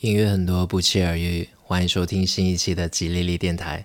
[0.00, 3.84] 音乐很多不期而遇，欢迎收听新一期的吉利利电台。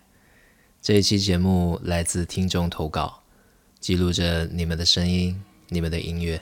[0.79, 3.23] 这一期节目来自听众投稿，
[3.79, 6.39] 记录着你们的声音，你们的音乐。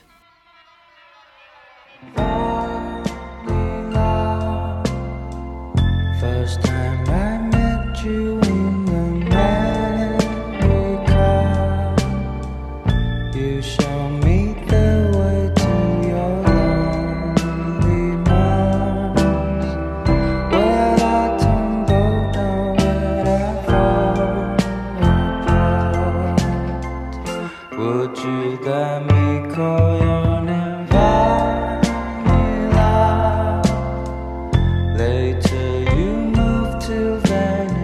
[35.40, 37.81] Till you move, to Venice.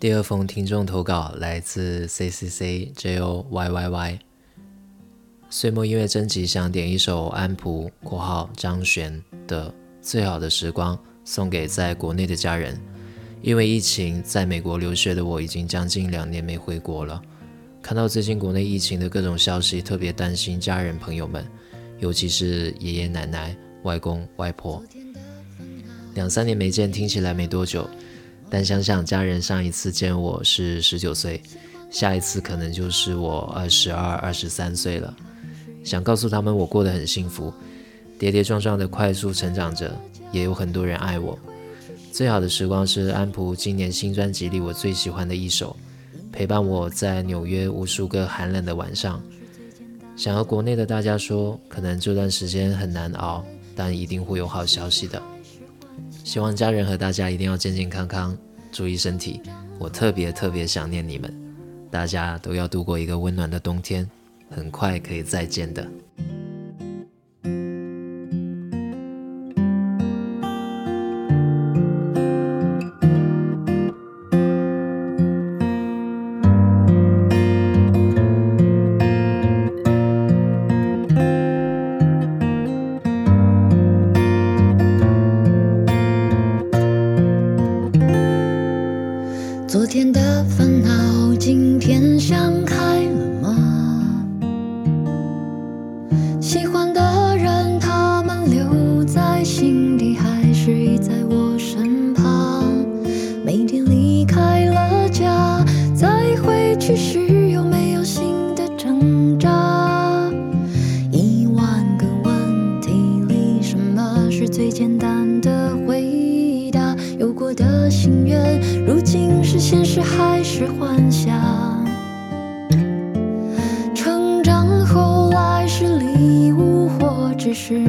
[0.00, 4.18] 第二封听众投稿来自 C C C J O Y Y Y。
[5.50, 9.68] 岁末音乐征集想点一首安普（括号张悬）的
[10.00, 12.80] 《最好的时光》，送给在国内的家人。
[13.42, 17.20] 因为疫情，在美国留学的我已经将近两年没回国了。
[17.82, 21.44] 看到最近国内疫情的各种消息，特别担心家人朋友们，
[21.98, 24.80] 尤其是爷爷奶奶、外公外婆。
[26.14, 27.88] 两三年没见，听起来没多久。
[28.50, 31.42] 但想想家人上一次见我是十九岁，
[31.90, 35.14] 下一次可能就是我二十二、二十三岁了。
[35.84, 37.52] 想告诉他们我过得很幸福，
[38.18, 39.94] 跌跌撞撞的快速成长着，
[40.32, 41.38] 也有很多人爱我。
[42.10, 45.76] 最好的时光是安普今年新专辑里我最喜欢的一首，
[46.32, 49.22] 陪伴我在纽约无数个寒冷的晚上。
[50.16, 53.44] 想和国内的大家说，可能这段时间很难熬，
[53.76, 55.22] 但一定会有好消息的。
[56.28, 58.36] 希望家人和大家一定要健健康康，
[58.70, 59.40] 注意身体。
[59.78, 61.34] 我特别特别想念你们，
[61.90, 64.06] 大家都要度过一个温暖的冬天，
[64.50, 65.88] 很快可以再见的。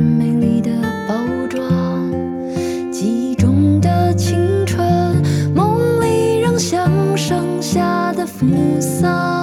[0.01, 0.71] 美丽的
[1.07, 1.15] 包
[1.47, 2.11] 装
[2.91, 4.81] 记忆中的青春
[5.53, 8.47] 梦里仍像盛夏的扶
[8.79, 9.38] 桑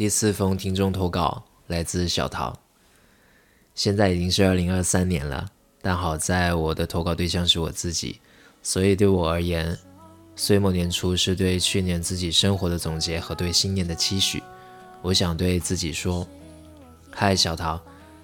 [0.00, 2.58] 第四封听众投稿来自小桃。
[3.74, 5.46] 现在已经是二零二三年了，
[5.82, 8.18] 但好在我的投稿对象是我自己，
[8.62, 9.78] 所以对我而言，
[10.34, 14.42] 岁末年初是对去年自己生活的总结和对新年的期许。
[15.02, 16.26] 我想对自己说
[17.12, 17.78] ：“嗨，小桃，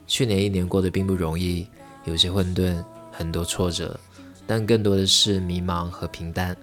[0.06, 1.67] 去年一年过得并不容易，
[2.06, 2.82] 有些混沌，
[3.12, 4.00] 很多挫折，
[4.46, 6.56] 但更多的是迷茫和平淡。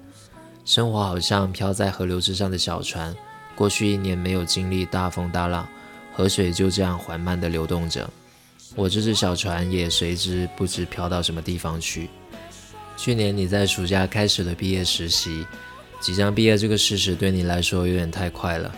[0.65, 3.15] 生活好像飘在河流之上的小船。”
[3.55, 5.67] 过去一年没有经历大风大浪，
[6.13, 8.09] 河水就这样缓慢地流动着，
[8.75, 12.09] 我这只小船也随之不知飘到什么地方去。
[12.97, 15.45] 去年你在暑假开始了毕业实习，
[15.99, 18.73] 即将毕业这个事实对你来说有点太快了，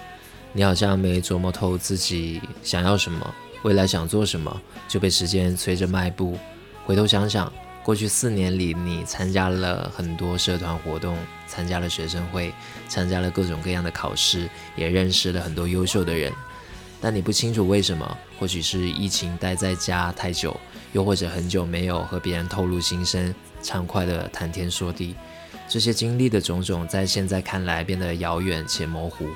[0.54, 3.34] 你好像没琢磨透自己想要什么，
[3.64, 6.38] 未来想做什么，就被时间催着迈步。
[6.86, 7.52] 回头想想。
[7.86, 11.16] 过去四年里，你参加了很多社团活动，
[11.46, 12.52] 参加了学生会，
[12.90, 16.34] 参加了各种各样的考试，也认识了很多优秀的人。
[17.00, 20.60] 但你不清楚为什么，或许是疫情待在家太久，
[20.94, 25.14] 又或者很久没有和别人透露心声，畅快的谈天说地。
[25.70, 29.28] 这些经历的种种，在现在看来变得遥远且模糊，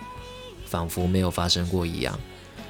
[0.65, 2.19] 仿佛没有发生过一样，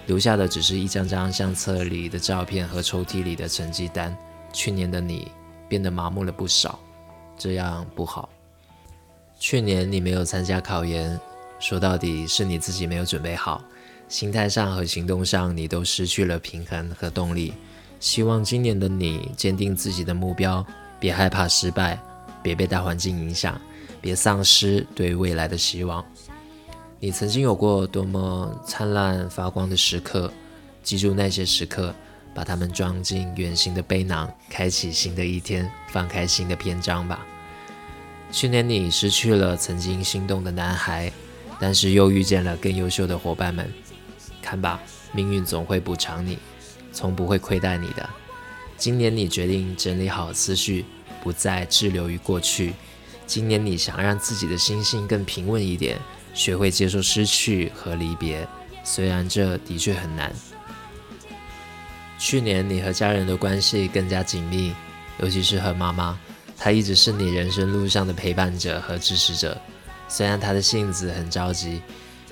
[0.08, 4.14] 留下的只是一张张相册里的照片和抽屉里的成绩单。
[4.52, 5.32] 去年的你。
[5.70, 6.78] 变得麻木了不少，
[7.38, 8.28] 这样不好。
[9.40, 11.18] 去年你没有参加考研，
[11.60, 13.62] 说到底是你自己没有准备好，
[14.10, 17.54] 心态上和行动上你都失去了平衡和动力。
[18.02, 20.66] 希望今年的你坚定自己的目标，
[21.00, 21.98] 别害怕失败，
[22.42, 23.60] 别被大环境影响，
[24.02, 26.04] 别丧失对未来的希望。
[27.00, 30.32] 你曾经有过多么灿烂发光的时刻，
[30.84, 31.94] 记住那些时刻。
[32.34, 37.26] 把它们装进圆形的背囊，开启新的一天，翻开新的篇章吧。
[38.32, 41.12] 去年你失去了曾经心动的男孩，
[41.60, 43.72] 但是又遇见了更优秀的伙伴们。
[44.42, 44.80] 看吧，
[45.12, 46.38] 命运总会补偿你，
[46.94, 48.10] 从不会亏待你的。
[48.78, 50.86] 今年你决定整理好思绪，
[51.22, 52.74] 不再滞留于过去。
[53.28, 56.00] 今年你想让自己的心性更平稳一点，
[56.34, 58.48] 学会接受失去和离别，
[58.84, 60.34] 虽然这的确很难。
[62.20, 64.76] 去年你和家人的关系更加紧密，
[65.20, 66.20] 尤其是和妈妈，
[66.58, 69.58] 她一直是你人生路上的陪伴者和支持者。
[70.10, 71.82] 虽然她的性子很着急，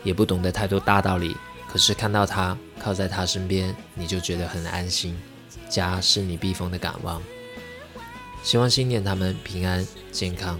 [0.03, 1.37] 也不懂得太多大道理，
[1.69, 5.17] 可是看到她靠在她身边，你就觉得很安心。
[5.69, 7.17] 家是你避风的港湾。
[8.43, 10.59] 希望新年他们平安健康。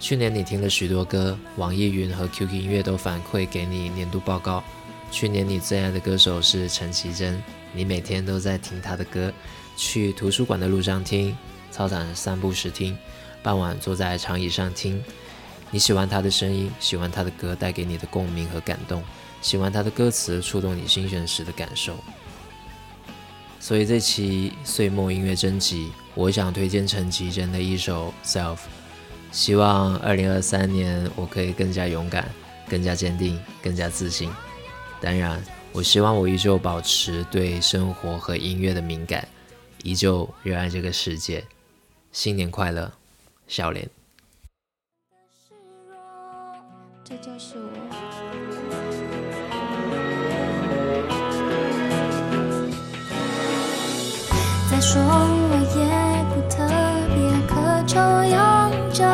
[0.00, 4.62] 去年你听了许多歌，网易云和 QQ 音乐都反馈给你年度报告。
[5.10, 7.42] 去年你最爱的歌手是陈绮贞。
[7.72, 9.32] 你每天都在听她的歌，
[9.76, 11.36] 去图书馆的路上听，
[11.70, 12.96] 操场散步时听，
[13.42, 15.02] 傍晚坐在长椅上听。
[15.70, 19.02] 你喜欢她的声音，喜欢她的歌带给你的共鸣和感动，
[19.42, 21.94] 喜欢她的歌词触动你心弦时的感受。
[23.60, 28.56] 所以这期岁末音乐征集，我想推荐陈绮贞的一首《Self》。
[29.30, 32.26] 希望二零二三年我可以更加勇敢，
[32.66, 34.30] 更加坚定，更加自信。
[35.00, 35.42] 当然。
[35.70, 39.28] 我希望我依旧保持对生活和音乐的敏感，
[39.82, 41.44] 依旧热爱这个世界。
[42.10, 42.90] 新年快乐，
[43.46, 43.88] 小莲。
[47.04, 47.68] 这就是我。
[54.70, 55.84] 再说我也
[56.32, 56.66] 不特
[57.14, 57.54] 别渴
[57.86, 59.04] 求永久，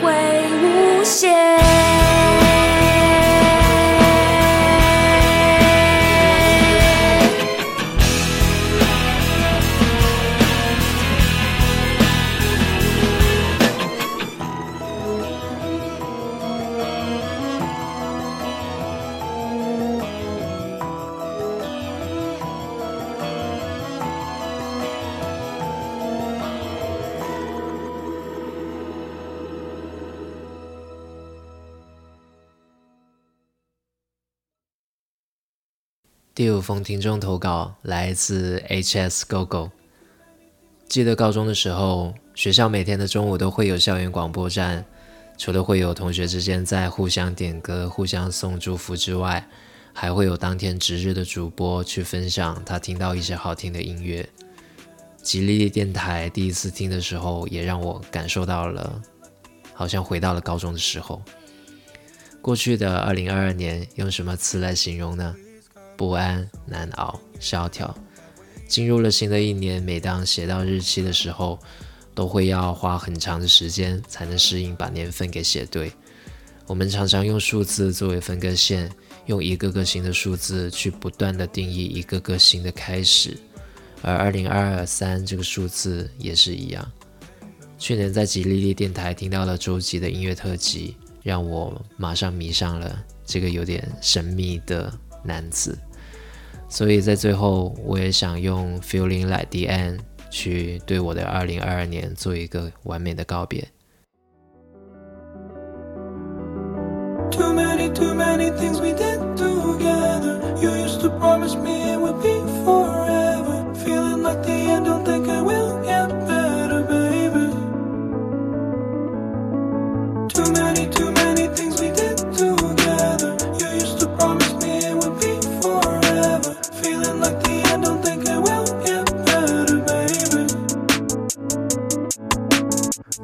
[0.00, 0.37] 无
[36.38, 39.72] 第五封听众投稿来自 HS GoGo。
[40.88, 44.84] 记得高中的时候，学校每天的中午都会有校园广播站，
[45.36, 49.44] 除了会有同学之间在互相点歌、互相送祝福之外，
[49.92, 54.24] 还会有当天值日的主播去分享他听到一些好听的音乐。
[55.20, 59.02] 吉利电台第一次听的时候，也让我感受到了，
[59.74, 61.20] 好像回到了高中的时候。
[62.40, 65.34] 过去的二零二二年，用什么词来形容呢？
[65.98, 67.92] 不安、难熬、萧条。
[68.68, 71.58] 进入了新的一年，每当写到日期的时候，
[72.14, 75.92] 都会要花很长的时间才能适应把年份给写对。
[76.66, 78.88] 我们常常用数字作为分割线，
[79.26, 83.36] 用一个个新的数字去不断的定义一个个新的开始。
[84.02, 86.92] 而二零二二三这个数字也是一样。
[87.78, 94.92] 去年在吉利利电台听到了周吉的音乐特辑，让我马上迷上了这个有点神秘的
[95.24, 95.76] 男子。
[96.68, 99.98] 所以在最后，我也想用 Feeling Like the End
[100.30, 103.66] 去对我的二零二二年做一个完美的告别。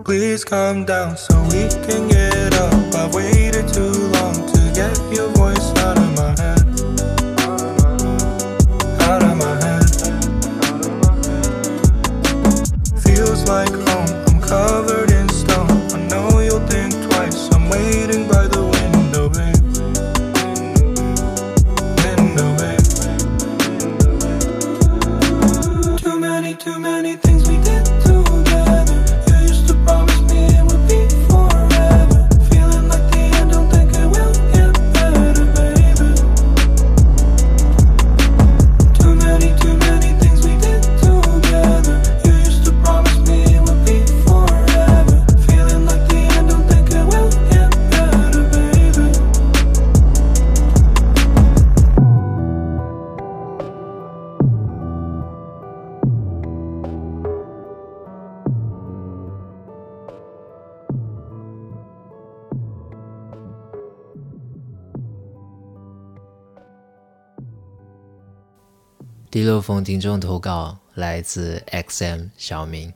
[0.04, 2.94] Please calm down so we can get up.
[2.94, 6.63] I've waited too long to get your voice out of my head.
[69.34, 72.94] 第六封听众投稿来自 XM 小明。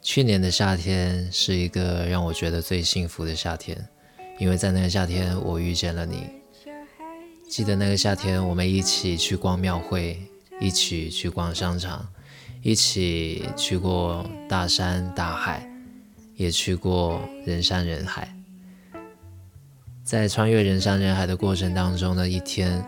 [0.00, 3.86] 去年的夏天是一个让我觉得最幸福的夏天，
[4.38, 6.30] 因为在那个夏天我遇见了你。
[7.50, 10.18] 记得那个夏天，我们一起去逛庙会，
[10.58, 12.08] 一起去逛商场，
[12.62, 15.70] 一起去过大山大海，
[16.34, 18.34] 也去过人山人海。
[20.02, 22.82] 在穿越人山人海的过程当中的一天，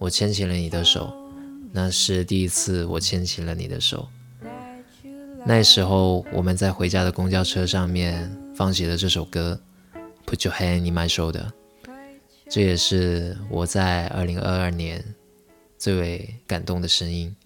[0.00, 1.12] 我牵起了你的手，
[1.72, 4.08] 那是第一次我牵起了你的手。
[5.44, 9.60] 那时候我们在回家的公交车上面放起了这首歌
[10.26, 11.44] 《Put Your Hand in My Shoulder》，
[12.48, 15.04] 这也是我在二零二二年
[15.76, 17.36] 最为感动的声音。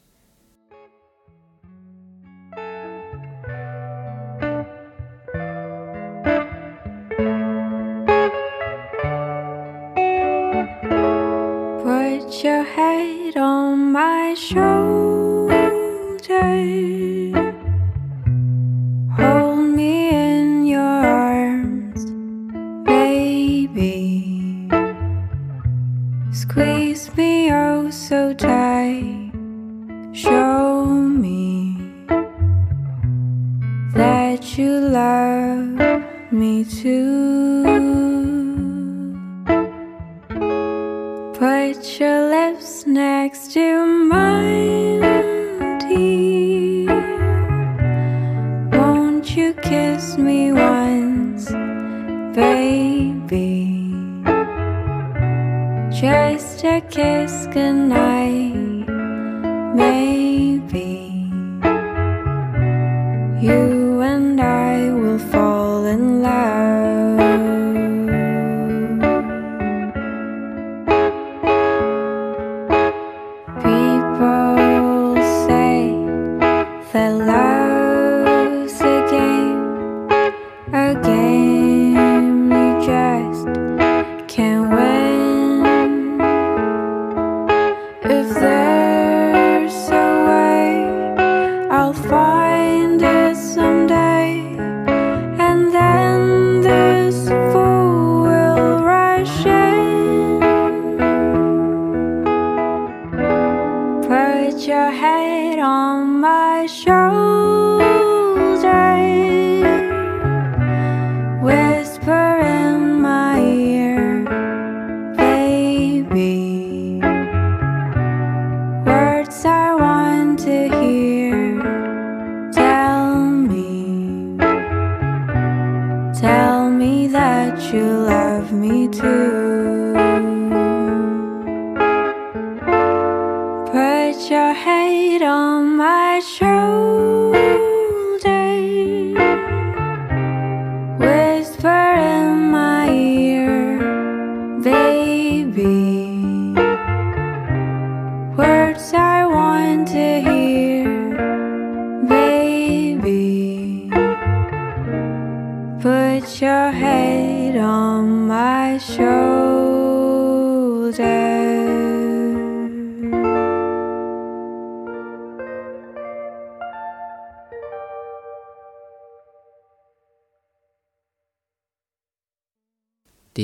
[158.77, 158.81] 第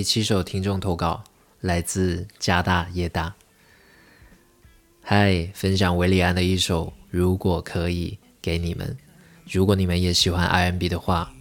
[0.02, 1.22] 七首听众投稿
[1.60, 3.32] 来自加大耶大。
[5.00, 8.96] 嗨，分享维里安的一首《如果可以》给你们。
[9.48, 11.32] 如果你们也喜欢 R&B 的话，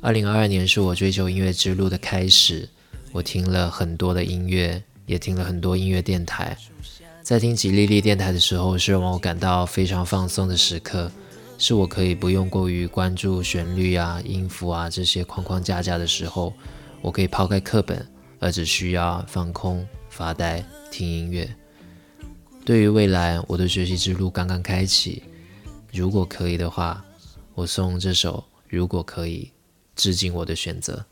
[0.00, 2.70] 二零二二年是我追求音乐之路的开始。
[3.12, 6.56] 我听了很多的音乐，也听了很多音乐电台。
[7.22, 11.10] 在听吉利利电台的时候，是让我感到非常放松的时刻，
[11.58, 16.52] 是我可以不用过于关注旋律啊、音符啊这些框框架架的时候。
[17.02, 18.06] 我可以抛开课本，
[18.38, 21.48] 而只需要放空、发呆、听音乐。
[22.64, 25.22] 对于未来，我的学习之路刚刚开启。
[25.92, 27.02] 如果可以的话，
[27.54, 29.44] 我送这首《如果可以》
[29.96, 31.04] 致敬我的选择。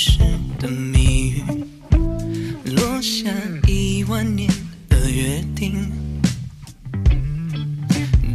[0.00, 0.20] 时
[0.60, 1.42] 的谜语，
[2.66, 3.28] 落下
[3.66, 4.48] 一万年
[4.88, 5.90] 的约定。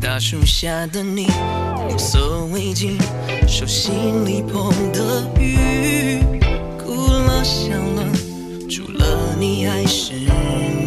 [0.01, 1.27] 大树下的你，
[1.89, 2.97] 目色未尽，
[3.47, 6.19] 手心里捧的雨，
[6.77, 8.11] 哭了笑了，
[8.69, 10.15] 除了你还是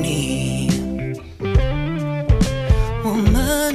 [0.03, 0.69] 你。
[3.03, 3.75] 我们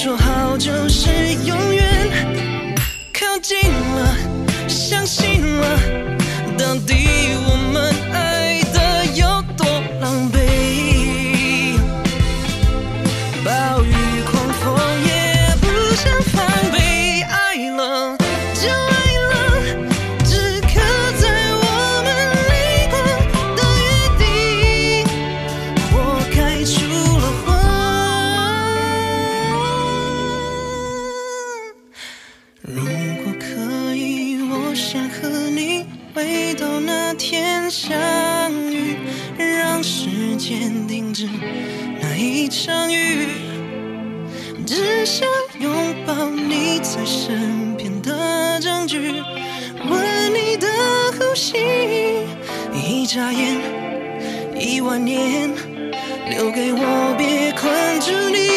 [0.00, 1.10] 说好就是
[1.44, 2.08] 永远，
[3.12, 4.16] 靠近了，
[4.68, 6.17] 相信了，
[52.86, 53.56] 一眨眼，
[54.58, 55.50] 一万年，
[56.30, 58.47] 留给我，别困住你。